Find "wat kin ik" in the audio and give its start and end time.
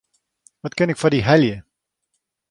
0.61-0.99